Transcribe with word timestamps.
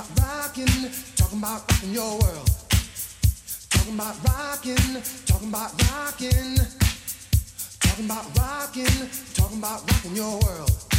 about 0.00 0.18
rocking, 0.18 0.90
talking 1.16 1.38
about 1.38 1.62
rocking 1.70 1.92
your 1.92 2.18
world. 2.20 2.50
Talking 3.70 3.94
about 3.94 4.16
rocking, 4.24 5.02
talking 5.26 5.48
about 5.48 5.72
rocking. 5.90 6.56
Talking 7.80 8.04
about 8.04 8.38
rocking, 8.38 9.08
talking 9.34 9.58
about 9.58 9.90
rocking 9.90 10.16
your 10.16 10.38
world. 10.40 10.89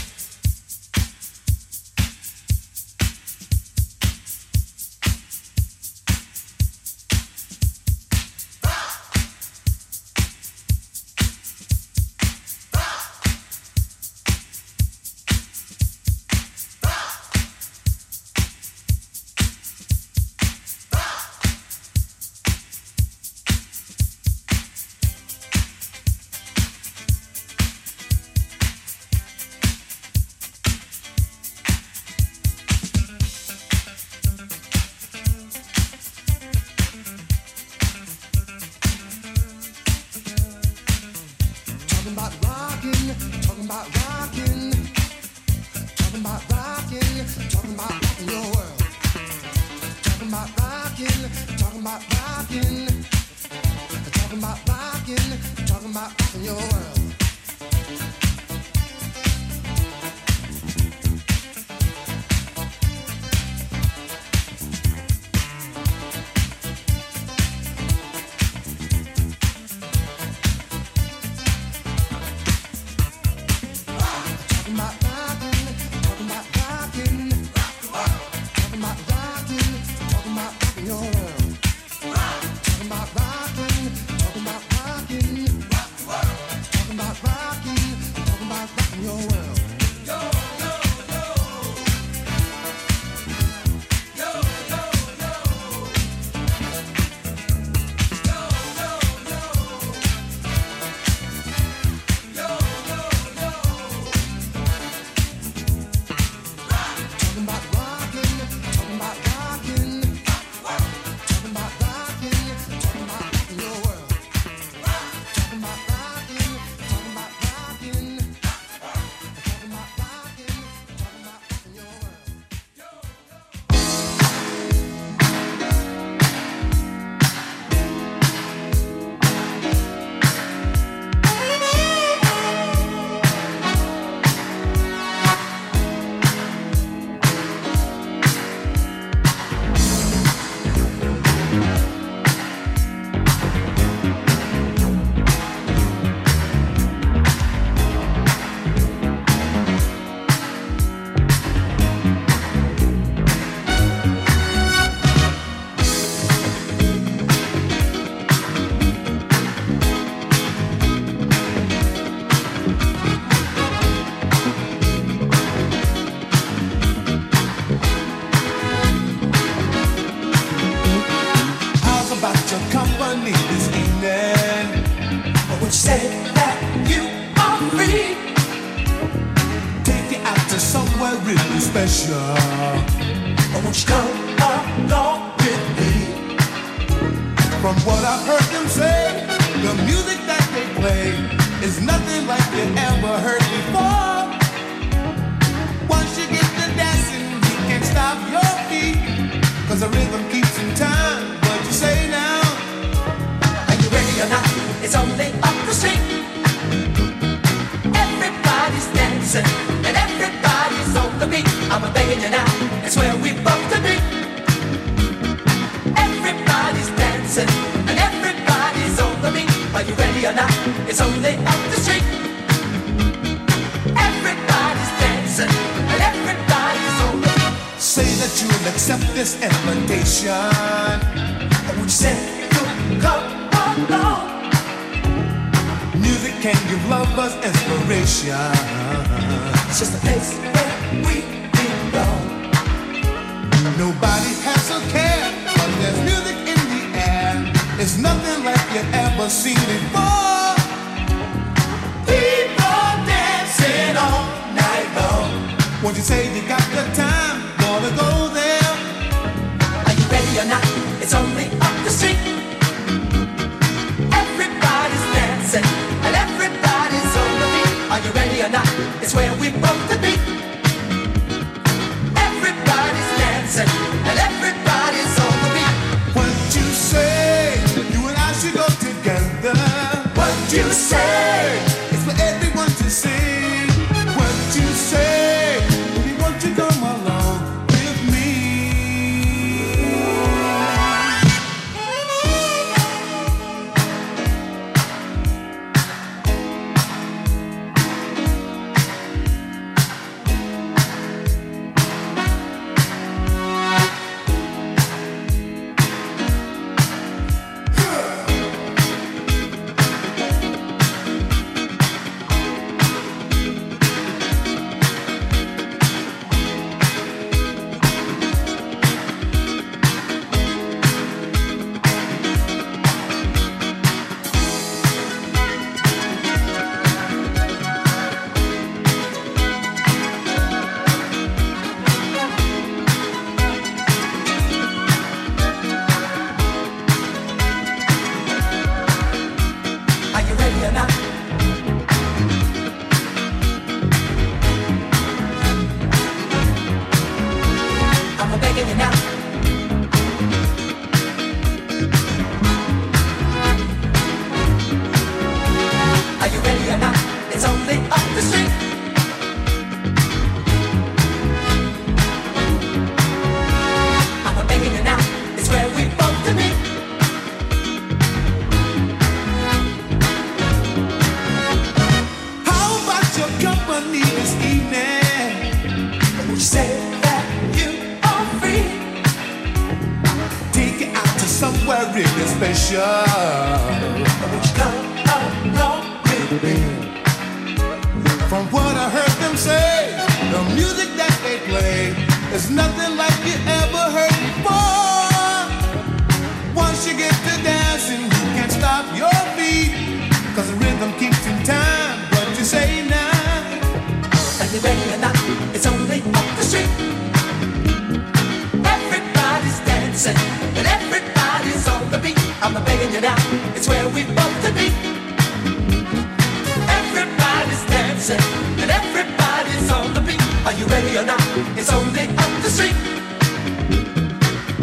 it's 421.57 421.71
only 421.71 422.07
up 422.23 422.31
the 422.43 422.49
street. 422.49 422.75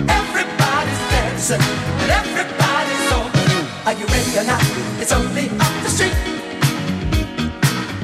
Everybody's 0.09 1.03
dancing 1.13 1.63
and 2.03 2.11
everybody's 2.11 3.13
on 3.13 3.31
the. 3.33 3.59
Are 3.87 3.97
you 3.99 4.07
ready 4.07 4.39
or 4.39 4.45
not? 4.45 4.63
It's 5.01 5.13
only 5.13 5.49
up 5.59 5.75
the 5.85 5.91
street. 5.91 6.17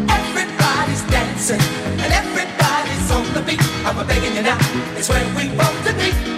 Everybody's 0.08 1.02
dancing 1.10 1.62
and 2.02 2.12
everybody's 2.12 3.10
on 3.10 3.24
the 3.34 3.42
beat. 3.46 3.62
I'm 3.86 4.06
begging 4.06 4.36
you 4.36 4.42
now, 4.42 4.58
it's 4.96 5.08
where 5.08 5.26
we 5.36 5.48
want 5.56 5.76
to 5.86 5.92
be. 5.94 6.33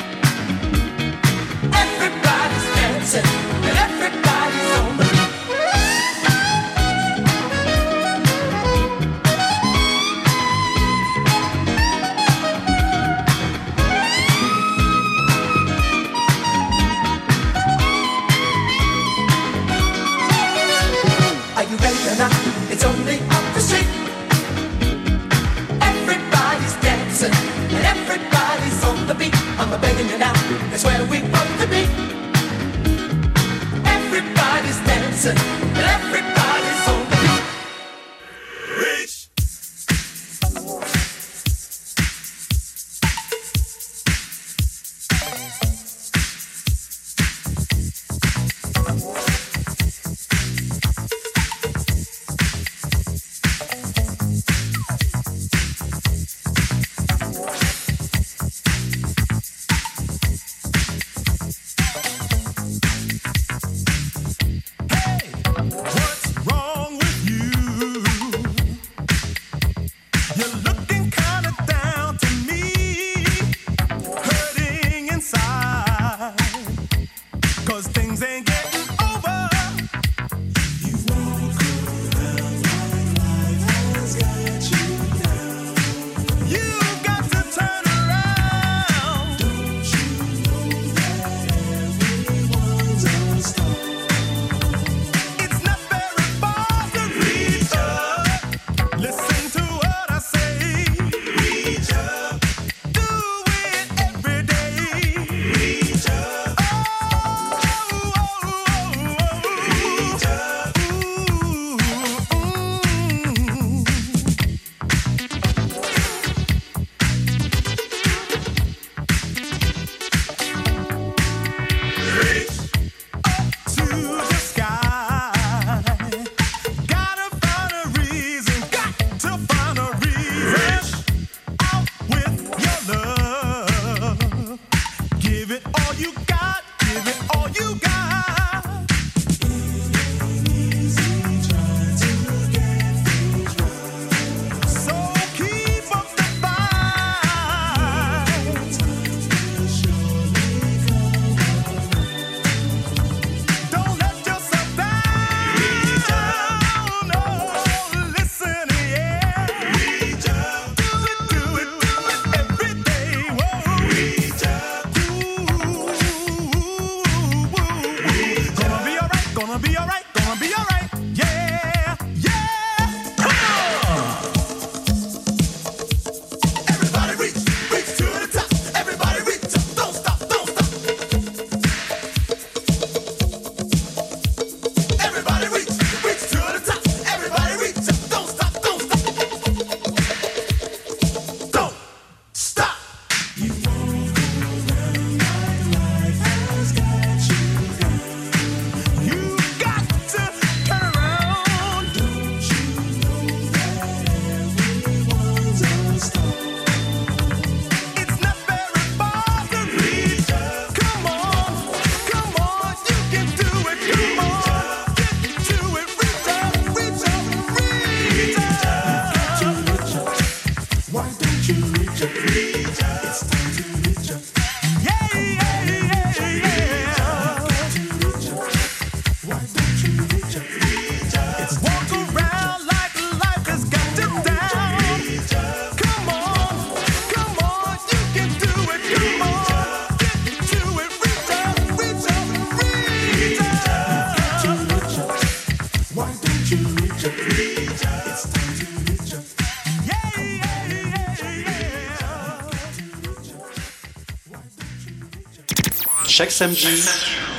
Chaque 256.18 256.31
samedi, 256.31 256.83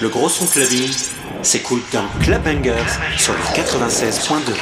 le 0.03 0.07
gros 0.07 0.29
son 0.29 0.45
clubbing 0.45 0.91
s'écoute 1.41 1.81
dans 1.91 2.07
Club 2.21 2.43
Bangers 2.43 2.75
sur 3.17 3.33
le 3.33 3.39
96.2. 3.39 4.53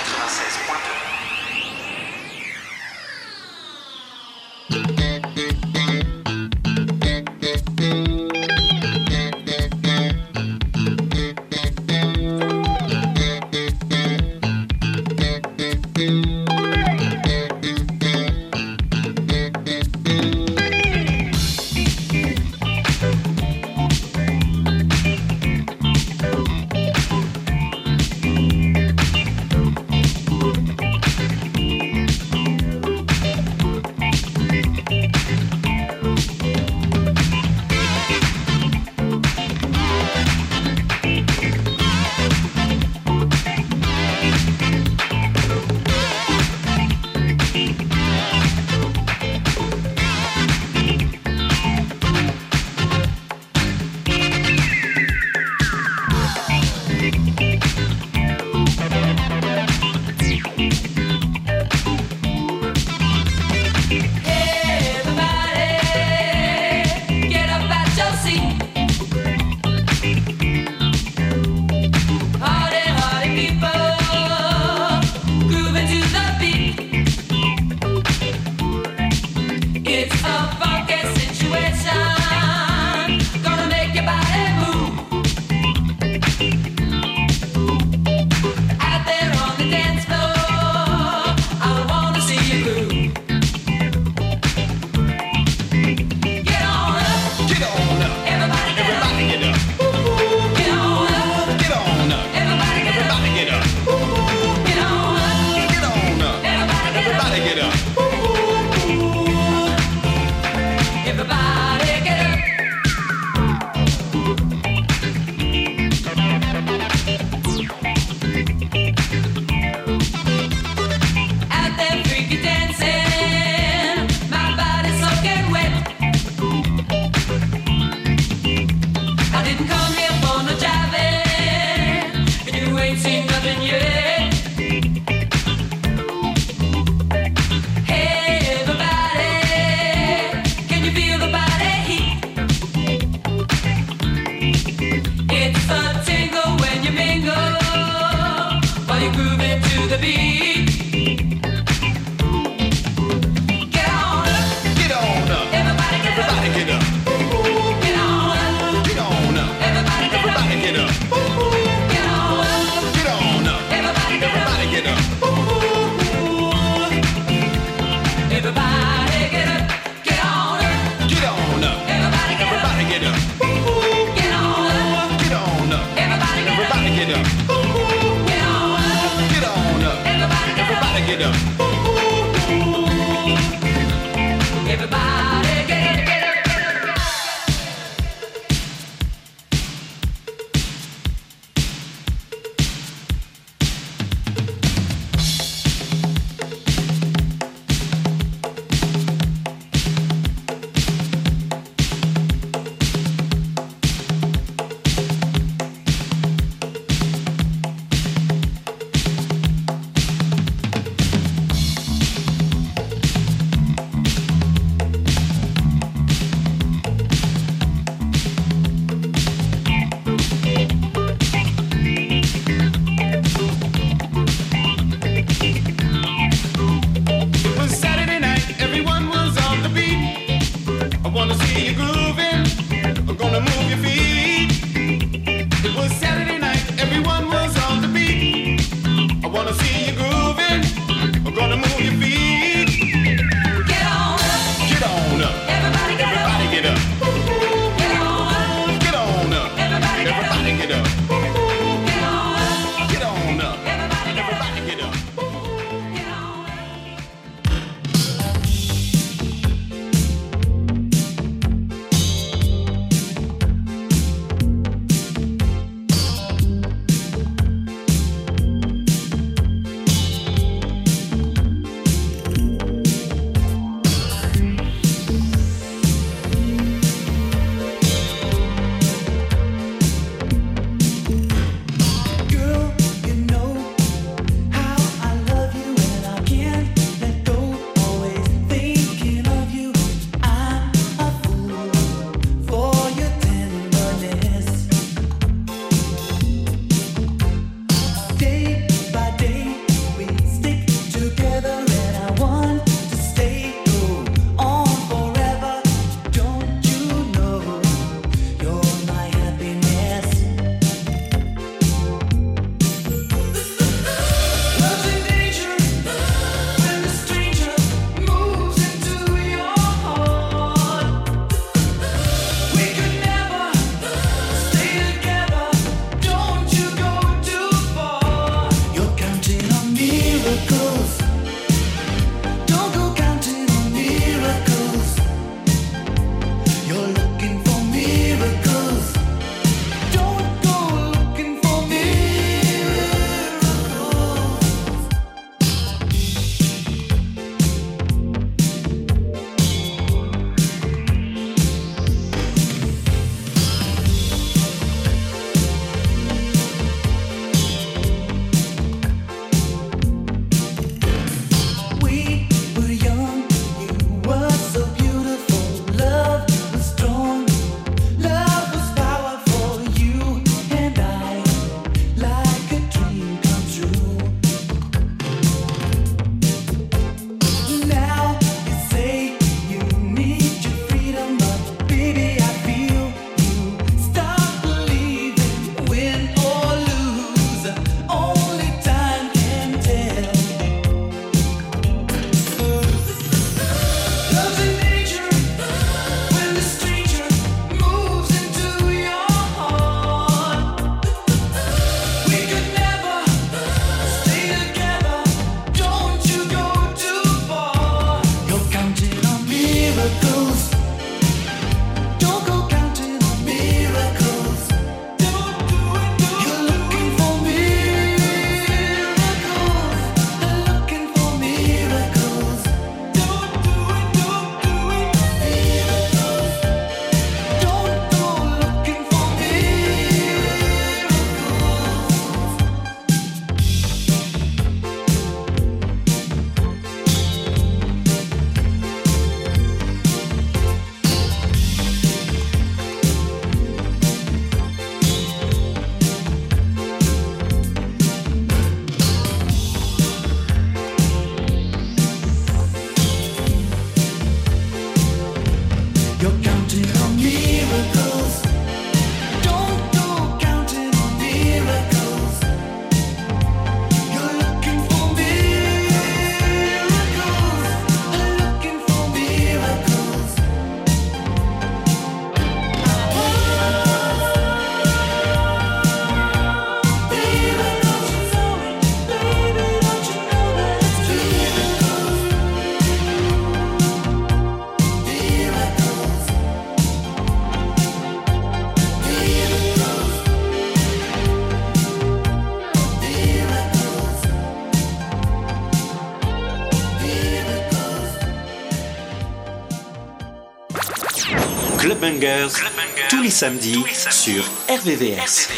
tous 503.06 503.12
les 503.12 503.12
samedis 503.12 503.64
sur 503.92 504.24
RVVS. 504.50 505.30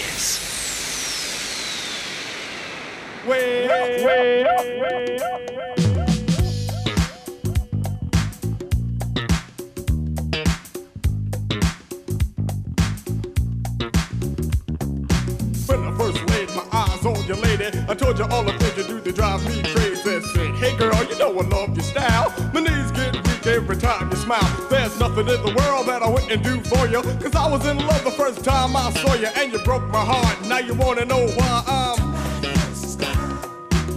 When 15.67 15.83
I 15.83 15.97
first 15.97 16.23
laid 16.29 16.49
my 16.55 16.63
eyes 16.71 17.05
on 17.05 17.25
you, 17.27 17.35
lady, 17.35 17.65
I 17.89 17.95
told 17.95 18.17
you 18.17 18.25
all 18.31 18.43
the 18.43 18.53
things 18.53 18.77
you 18.77 18.83
do 18.87 19.01
to 19.01 19.11
drive 19.11 19.43
me 19.45 19.61
crazy. 19.73 19.95
Said, 19.95 20.23
hey 20.55 20.77
girl, 20.77 21.03
you 21.03 21.17
know 21.17 21.37
I 21.37 21.43
love 21.49 21.75
your 21.75 21.83
style. 21.83 22.33
My 22.53 22.61
knees 22.61 22.91
get 22.91 23.13
weak 23.13 23.45
every 23.45 23.75
time 23.75 24.09
you 24.09 24.15
smile. 24.15 24.56
There's 24.87 25.01
nothing 25.01 25.27
in 25.27 25.41
the 25.43 25.53
world 25.53 25.85
that 25.87 26.01
I 26.01 26.07
wouldn't 26.07 26.43
do 26.43 26.61
for 26.61 26.87
you. 26.87 27.01
Cause 27.19 27.35
I 27.35 27.51
was 27.51 27.65
in 27.65 27.77
love 27.77 28.05
the 28.05 28.11
first 28.11 28.45
time 28.45 28.73
I 28.73 28.89
saw 28.93 29.15
you, 29.15 29.27
and 29.35 29.51
you 29.51 29.59
broke 29.59 29.85
my 29.89 29.99
heart. 29.99 30.47
Now 30.47 30.59
you 30.59 30.73
wanna 30.75 31.03
know 31.03 31.27
why 31.27 31.63
I'm. 31.67 32.07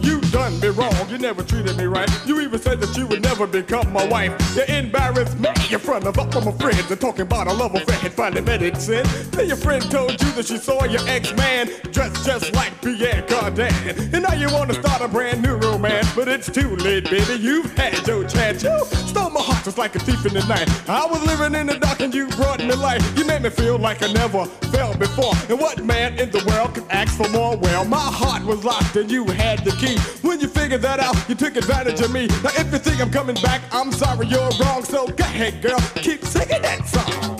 You 0.02 0.20
done 0.32 0.58
me 0.58 0.66
wrong, 0.68 0.92
you 1.08 1.18
never 1.18 1.44
treated 1.44 1.76
me 1.76 1.84
right. 1.84 2.10
You 2.26 2.40
even 2.40 2.58
said 2.58 2.80
that 2.80 2.96
you 2.96 3.06
would 3.06 3.22
never 3.22 3.46
become 3.46 3.92
my 3.92 4.04
wife. 4.06 4.34
You 4.56 4.62
embarrassed 4.64 5.38
me 5.38 5.50
in 5.70 5.78
front 5.78 6.06
of 6.06 6.18
all 6.18 6.42
my 6.42 6.52
friends 6.58 6.90
and 6.90 7.00
talking 7.00 7.22
about 7.22 7.46
a 7.46 7.52
love 7.52 7.76
affair 7.76 7.98
and 8.02 8.12
finally 8.12 8.40
made 8.40 8.62
it 8.62 8.76
sin. 8.76 9.06
Then 9.30 9.46
your 9.46 9.58
friend 9.58 9.88
told 9.92 10.20
you 10.20 10.32
that 10.32 10.46
she 10.46 10.56
saw 10.56 10.84
your 10.86 11.06
ex-man 11.06 11.70
dressed 11.92 12.26
just 12.26 12.52
like 12.52 12.72
Pierre 12.82 13.22
Cardin. 13.28 14.12
And 14.12 14.24
now 14.24 14.34
you 14.34 14.52
wanna 14.52 14.74
start 14.74 15.02
a 15.02 15.06
brand 15.08 15.40
new 15.42 15.54
romance, 15.54 16.12
but 16.16 16.26
it's 16.26 16.50
too 16.50 16.74
late, 16.76 17.04
baby. 17.04 17.40
You've 17.40 17.72
had 17.76 18.04
your 18.08 18.26
chance. 18.26 18.64
You 18.64 18.84
heart 19.50 19.64
just 19.64 19.78
like 19.78 19.94
a 19.96 19.98
thief 19.98 20.24
in 20.26 20.34
the 20.34 20.44
night. 20.46 20.68
I 20.88 21.06
was 21.06 21.22
living 21.24 21.58
in 21.58 21.66
the 21.66 21.78
dark 21.78 22.00
and 22.00 22.14
you 22.14 22.28
brought 22.28 22.60
me 22.60 22.74
light. 22.74 23.02
You 23.16 23.24
made 23.24 23.42
me 23.42 23.50
feel 23.50 23.78
like 23.78 24.02
I 24.02 24.12
never 24.12 24.46
felt 24.74 24.98
before. 24.98 25.34
And 25.48 25.58
what 25.58 25.84
man 25.84 26.18
in 26.18 26.30
the 26.30 26.42
world 26.46 26.74
could 26.74 26.88
ask 26.90 27.16
for 27.16 27.28
more? 27.30 27.56
Well, 27.56 27.84
my 27.84 27.98
heart 27.98 28.44
was 28.44 28.64
locked 28.64 28.96
and 28.96 29.10
you 29.10 29.24
had 29.24 29.64
the 29.64 29.72
key. 29.72 29.98
When 30.26 30.40
you 30.40 30.48
figured 30.48 30.82
that 30.82 31.00
out, 31.00 31.16
you 31.28 31.34
took 31.34 31.56
advantage 31.56 32.00
of 32.00 32.12
me. 32.12 32.26
Now 32.42 32.50
if 32.54 32.72
you 32.72 32.78
think 32.78 33.00
I'm 33.00 33.10
coming 33.10 33.36
back, 33.36 33.62
I'm 33.72 33.92
sorry 33.92 34.26
you're 34.26 34.50
wrong. 34.60 34.84
So 34.84 35.06
go 35.06 35.24
ahead, 35.24 35.62
girl, 35.62 35.80
keep 35.96 36.24
singing 36.24 36.62
that 36.62 36.86
song. 36.86 37.39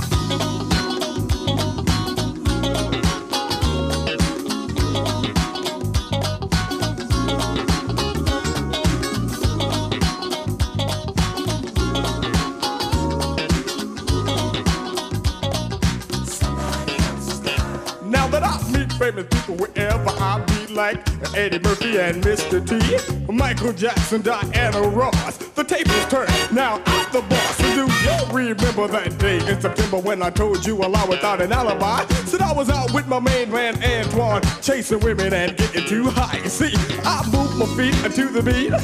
Famous 19.00 19.24
people 19.30 19.54
wherever 19.54 20.10
I 20.20 20.44
be, 20.44 20.74
like 20.74 20.98
Eddie 21.34 21.58
Murphy 21.58 21.98
and 21.98 22.22
Mr. 22.22 22.60
T, 22.60 23.32
Michael 23.32 23.72
Jackson, 23.72 24.20
Diana 24.20 24.82
Ross, 24.82 25.38
the 25.38 25.64
tables 25.64 26.04
turn. 26.10 26.28
Now 26.52 26.82
I'm 26.84 27.10
the 27.10 27.22
boss. 27.22 27.56
So 27.56 27.86
do 27.86 27.92
you 28.04 28.16
remember 28.30 28.88
that 28.88 29.16
day 29.16 29.38
in 29.50 29.58
September 29.58 29.96
when 29.96 30.22
I 30.22 30.28
told 30.28 30.66
you 30.66 30.76
a 30.84 30.86
lie 30.86 31.06
without 31.06 31.40
an 31.40 31.50
alibi? 31.50 32.04
Said 32.26 32.42
I 32.42 32.52
was 32.52 32.68
out 32.68 32.92
with 32.92 33.08
my 33.08 33.20
main 33.20 33.50
man 33.50 33.82
Antoine, 33.82 34.42
chasing 34.60 35.00
women 35.00 35.32
and 35.32 35.56
getting 35.56 35.86
too 35.86 36.10
high. 36.10 36.46
See, 36.46 36.74
I 37.02 37.26
moved 37.32 37.56
my 37.56 37.66
feet 37.76 37.94
to 38.16 38.28
the 38.28 38.42
beat, 38.42 38.74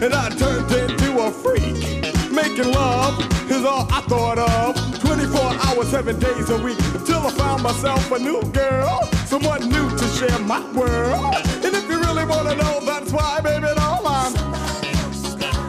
and 0.00 0.14
I 0.14 0.28
turned 0.36 0.70
into 0.70 1.18
a 1.20 1.32
freak. 1.32 2.30
Making 2.30 2.72
love 2.72 3.18
is 3.50 3.64
all 3.64 3.88
I 3.90 4.00
thought 4.02 4.38
of. 4.38 5.03
24 5.34 5.66
hours, 5.66 5.88
seven 5.88 6.18
days 6.20 6.48
a 6.50 6.56
week. 6.62 6.78
Until 6.94 7.26
I 7.26 7.30
found 7.32 7.62
myself 7.62 8.12
a 8.12 8.18
new 8.20 8.40
girl. 8.52 9.02
Someone 9.26 9.68
new 9.68 9.90
to 9.90 10.06
share 10.16 10.38
my 10.40 10.60
world. 10.72 11.34
And 11.64 11.74
if 11.74 11.88
you 11.88 11.98
really 11.98 12.24
wanna 12.24 12.54
know, 12.54 12.78
that's 12.84 13.10
why, 13.12 13.40
baby, 13.40 13.66
all 13.80 14.06
I'm. 14.06 14.32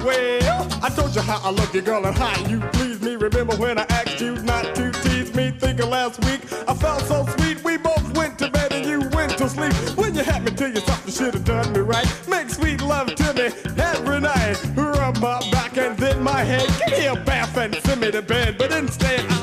Well, 0.05 0.67
I 0.83 0.89
told 0.89 1.15
you 1.15 1.21
how 1.21 1.41
I 1.43 1.49
love 1.49 1.73
you, 1.73 1.81
girl, 1.81 2.05
and 2.05 2.15
how 2.15 2.37
you 2.47 2.59
please 2.73 3.01
me. 3.01 3.15
Remember 3.15 3.55
when 3.55 3.79
I 3.79 3.85
asked 3.89 4.21
you 4.21 4.35
not 4.43 4.75
to 4.75 4.91
tease 5.01 5.33
me? 5.33 5.49
Thinking 5.49 5.89
last 5.89 6.23
week 6.25 6.41
I 6.67 6.75
felt 6.75 7.01
so 7.01 7.25
sweet. 7.37 7.63
We 7.63 7.77
both 7.77 8.15
went 8.15 8.37
to 8.39 8.51
bed 8.51 8.71
and 8.71 8.85
you 8.85 9.09
went 9.17 9.35
to 9.39 9.49
sleep. 9.49 9.73
When 9.97 10.13
you 10.13 10.23
had 10.23 10.43
me 10.43 10.51
tell 10.51 10.69
you 10.69 10.81
something 10.81 11.11
should 11.11 11.33
have 11.33 11.43
done 11.45 11.73
me 11.73 11.79
right. 11.79 12.07
Make 12.27 12.51
sweet 12.51 12.83
love 12.83 13.15
to 13.15 13.33
me 13.33 13.45
every 13.81 14.19
night. 14.19 14.63
Rub 14.75 15.17
my 15.17 15.39
back 15.51 15.75
and 15.77 15.97
then 15.97 16.21
my 16.21 16.43
head. 16.43 16.69
Give 16.85 16.99
me 16.99 17.05
a 17.07 17.15
bath 17.15 17.57
and 17.57 17.73
send 17.83 18.01
me 18.01 18.11
to 18.11 18.21
bed. 18.21 18.59
But 18.59 18.71
instead 18.71 19.25
I 19.31 19.34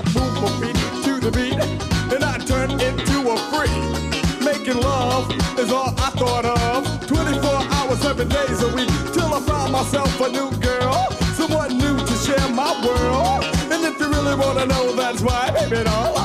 Making 4.72 4.88
love 4.88 5.58
is 5.58 5.70
all 5.70 5.92
I 5.98 6.10
thought 6.16 6.46
of. 6.46 7.06
24 7.06 7.50
hours, 7.76 7.98
seven 8.00 8.28
days 8.28 8.62
a 8.62 8.74
week. 8.74 8.88
Till 9.12 9.34
I 9.34 9.40
found 9.40 9.72
myself 9.72 10.18
a 10.20 10.30
new 10.30 10.50
girl. 10.60 11.10
Someone 11.34 11.76
new 11.76 11.98
to 11.98 12.14
share 12.14 12.48
my 12.48 12.72
world. 12.86 13.44
And 13.70 13.84
if 13.84 14.00
you 14.00 14.08
really 14.08 14.34
wanna 14.34 14.66
know, 14.66 14.94
that's 14.96 15.20
why, 15.20 15.50
baby, 15.50 15.86
all 15.88 16.21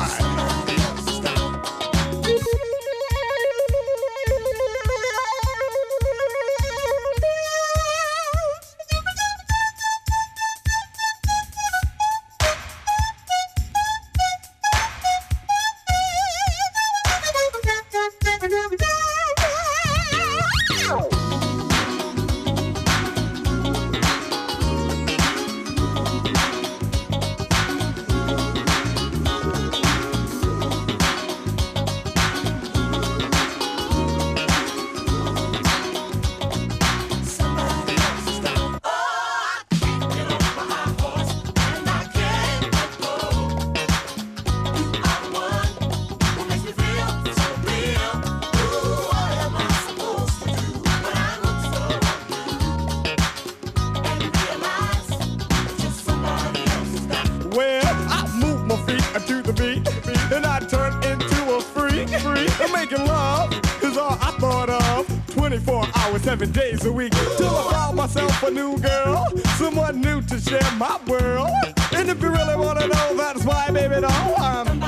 hours, 66.07 66.21
seven 66.21 66.51
days 66.51 66.85
a 66.85 66.91
week. 66.91 67.13
Till 67.37 67.47
I 67.47 67.71
found 67.71 67.97
myself 67.97 68.43
a 68.43 68.51
new 68.51 68.77
girl, 68.77 69.27
someone 69.57 70.01
new 70.01 70.21
to 70.23 70.39
share 70.39 70.71
my 70.77 70.99
world. 71.07 71.49
And 71.93 72.09
if 72.09 72.21
you 72.21 72.29
really 72.29 72.55
wanna 72.55 72.87
know, 72.87 73.17
that's 73.17 73.43
why, 73.43 73.69
baby, 73.71 74.01
doll, 74.01 74.35
I'm. 74.37 74.79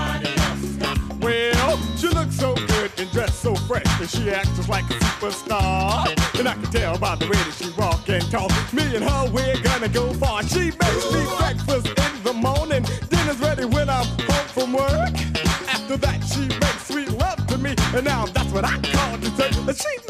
Well, 1.20 1.78
she 1.98 2.08
looks 2.08 2.36
so 2.36 2.56
good 2.56 2.92
and 2.98 3.12
dressed 3.12 3.42
so 3.42 3.56
fresh, 3.56 3.86
and 4.00 4.10
she 4.10 4.32
acts 4.32 4.56
just 4.56 4.70
like 4.70 4.86
a 4.86 4.94
superstar. 4.94 6.40
And 6.40 6.48
I 6.48 6.54
can 6.54 6.72
tell 6.72 6.98
by 6.98 7.16
the 7.16 7.26
way 7.26 7.32
that 7.32 7.54
she 7.58 7.70
walk 7.78 8.08
and 8.08 8.24
talk. 8.32 8.52
Me 8.74 8.96
and 8.96 9.04
her, 9.04 9.30
we're 9.32 9.62
gonna 9.62 9.90
go 9.90 10.14
far. 10.14 10.44
She 10.44 10.72
makes 10.72 11.12
me 11.12 11.26
breakfast 11.38 11.88
in 11.88 12.24
the 12.24 12.34
morning, 12.34 12.86
dinner's 13.10 13.40
ready 13.40 13.66
when 13.66 13.90
I'm 13.90 14.06
home 14.06 14.48
from 14.56 14.74
work. 14.74 15.14
After 15.68 15.98
that, 15.98 16.24
she 16.32 16.48
makes 16.48 16.88
sweet 16.88 17.12
love 17.12 17.46
to 17.48 17.58
me, 17.58 17.76
and 17.94 18.06
now 18.06 18.26
that's 18.28 18.52
what 18.52 18.64
I 18.64 18.78
call 18.80 19.18
dessert. 19.18 19.56
And 19.58 19.78
she 19.78 20.09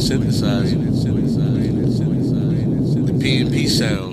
synthesizer, 0.00 0.80
the 3.06 3.12
P&P 3.20 3.68
sound. 3.68 4.09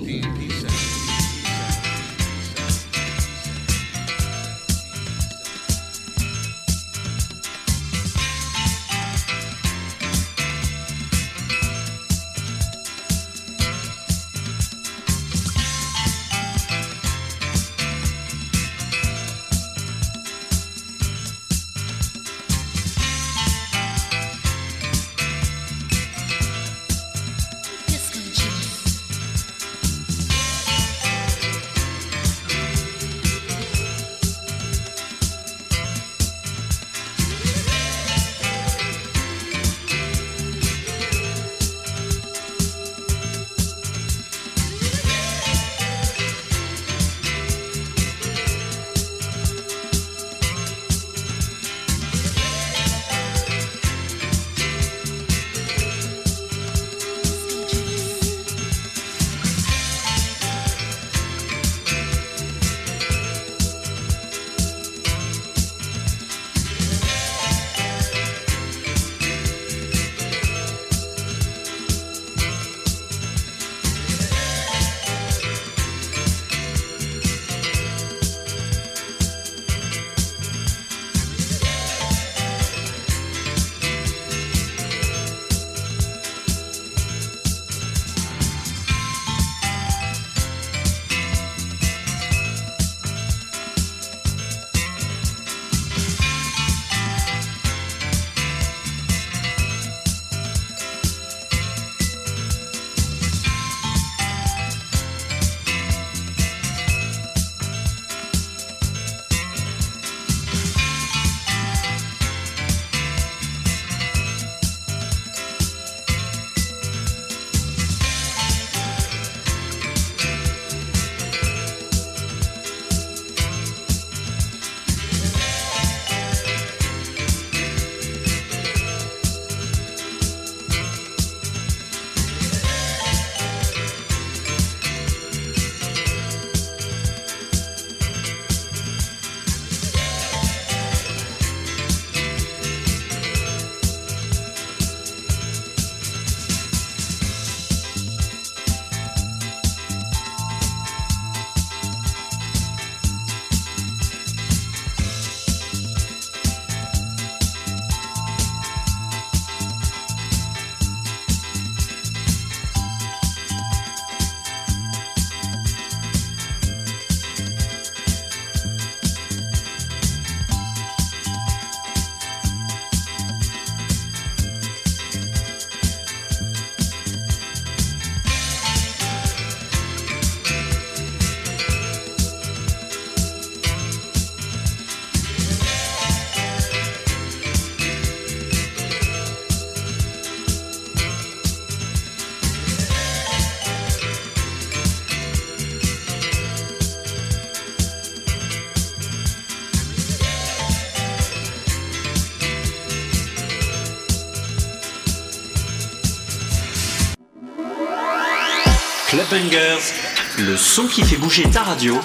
Le 209.30 210.56
son 210.56 210.86
qui 210.86 211.02
fait 211.02 211.16
bouger 211.16 211.42
ta 211.50 211.62
radio, 211.62 212.00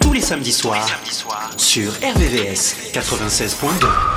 tous 0.00 0.14
les 0.14 0.22
samedis 0.22 0.52
soirs, 0.52 0.88
sur 1.58 1.92
RVVS 1.92 2.92
96.2. 2.94 4.15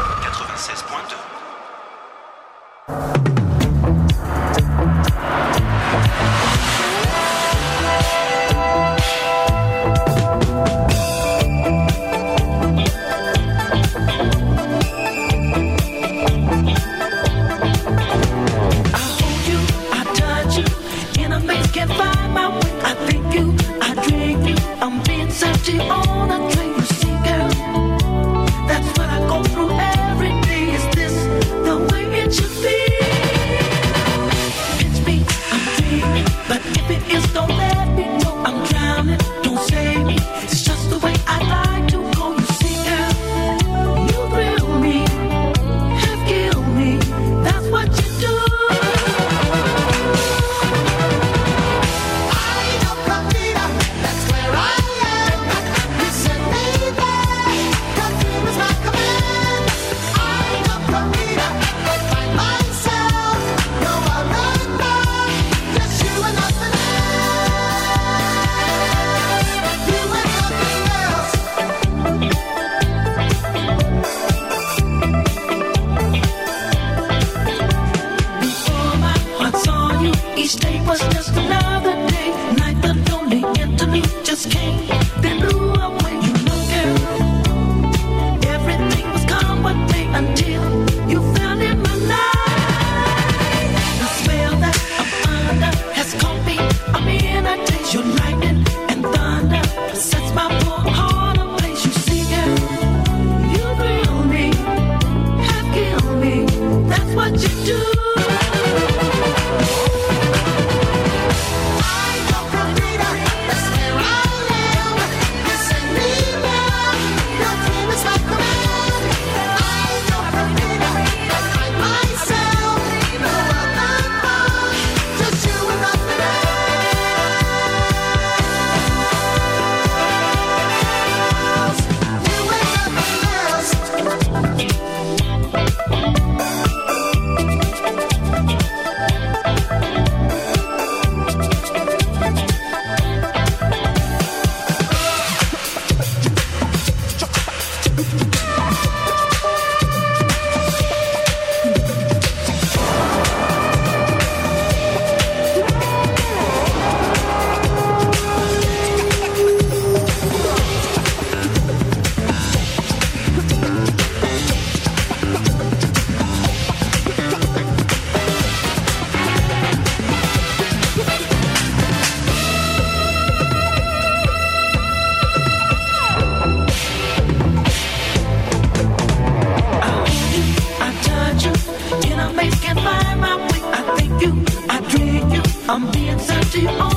you 186.62 186.89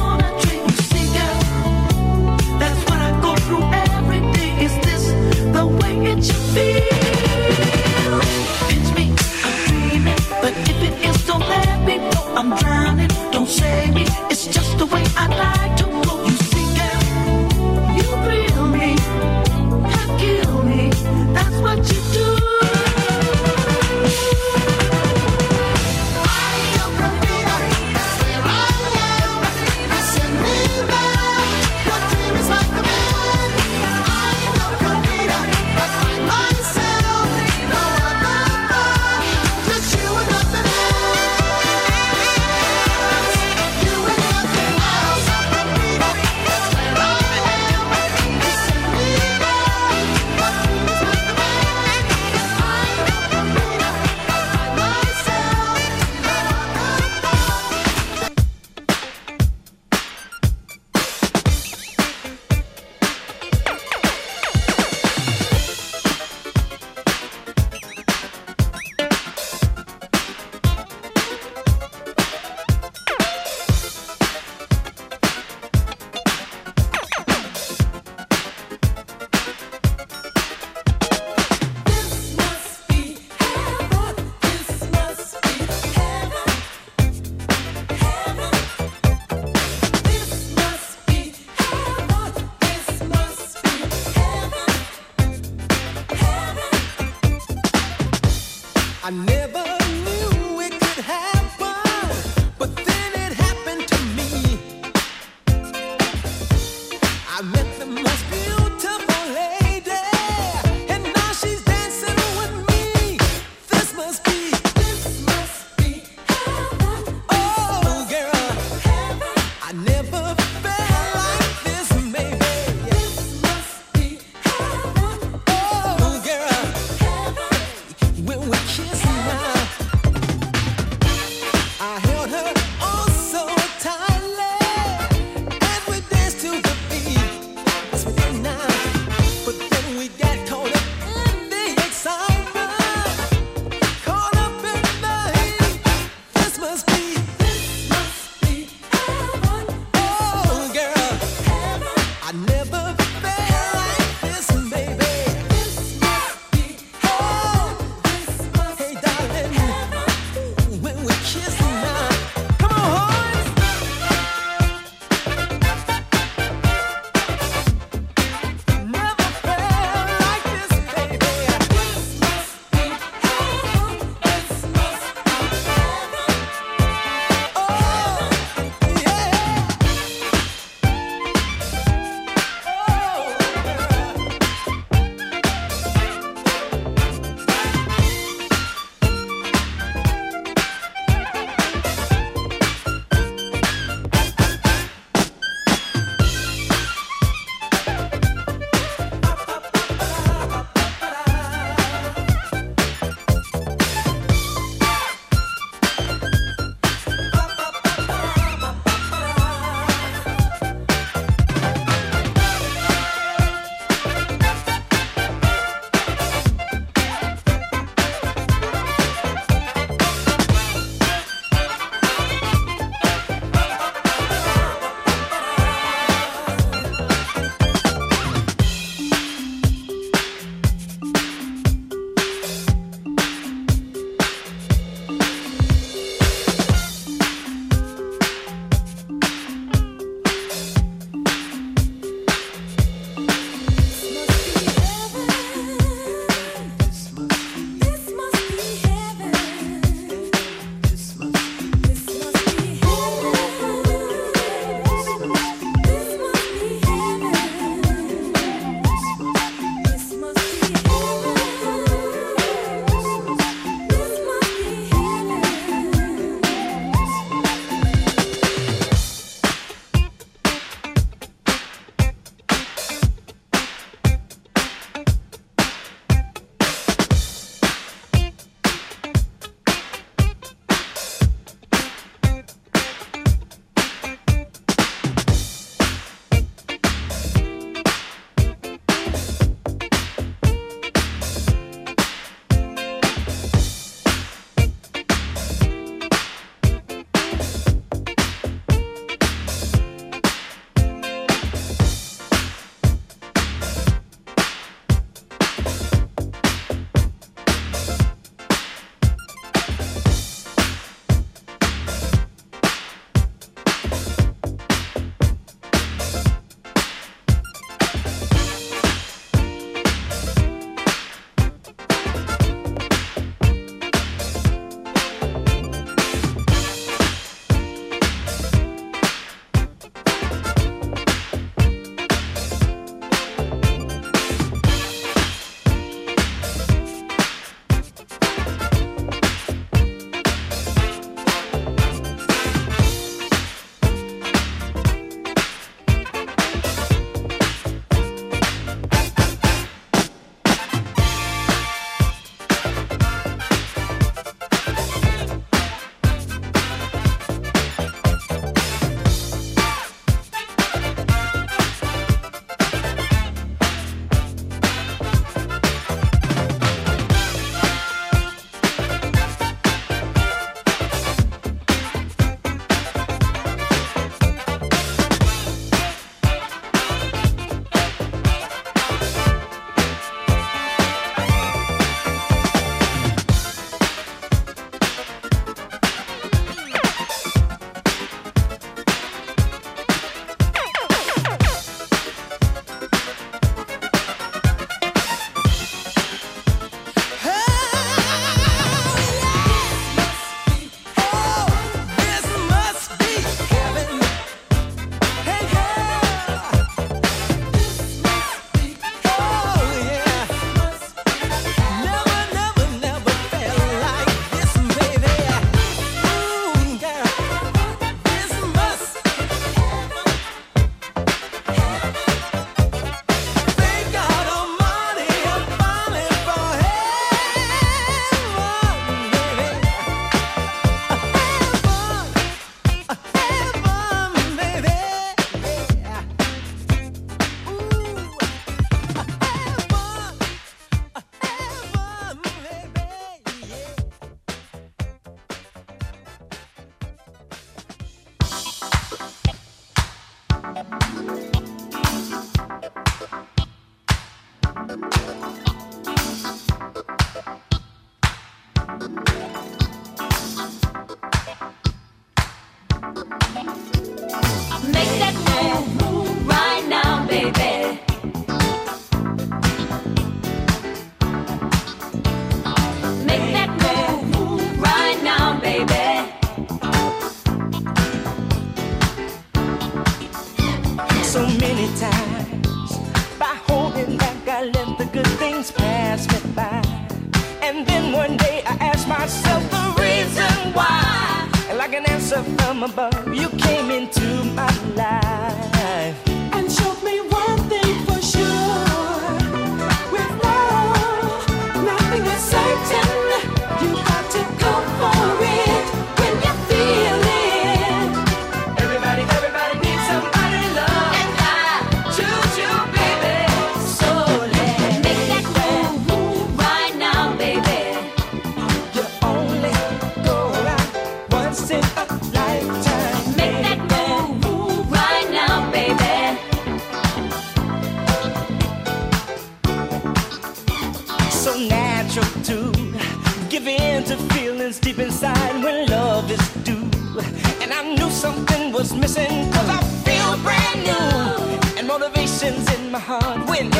I 99.04 99.10
never 99.10 99.41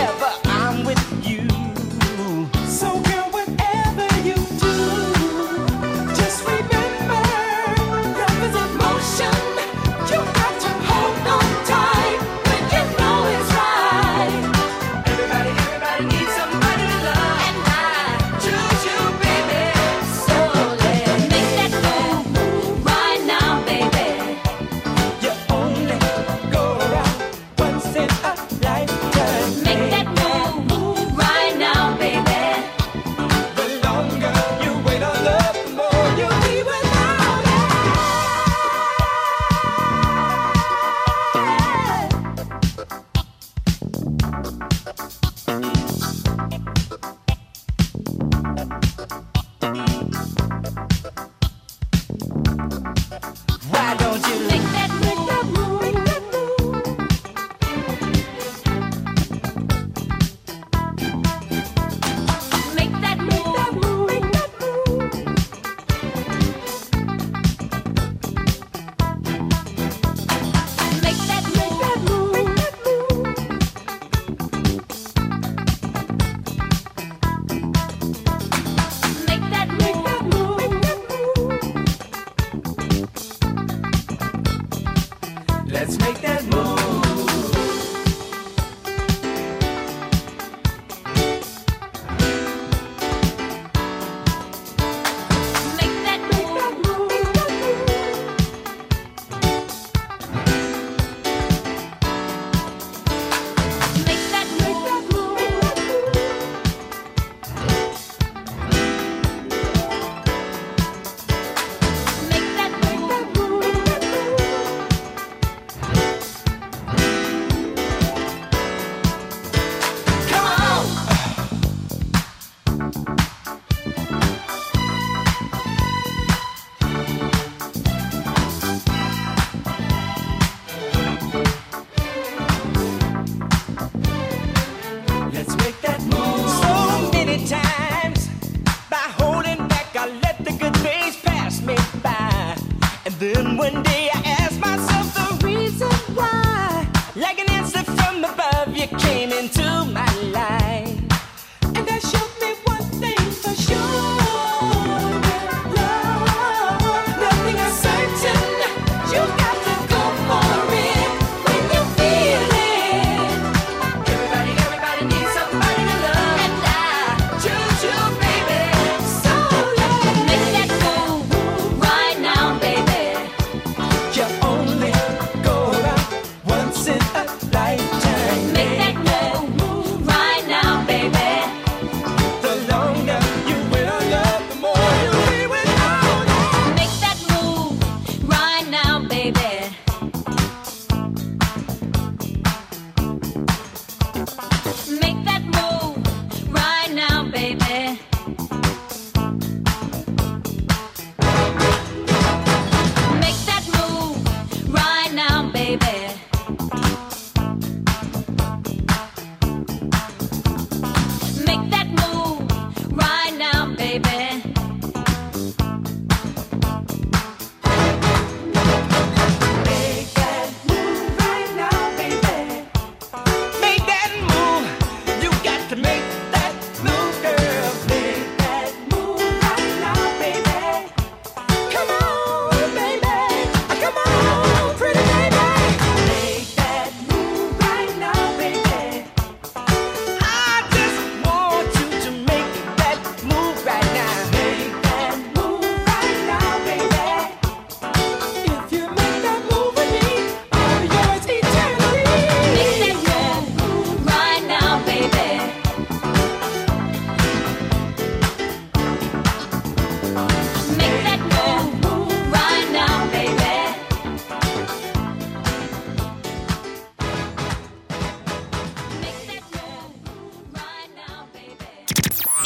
whenever 0.03 0.33
I'm 0.45 0.85
with 0.85 1.29
you. 1.29 1.42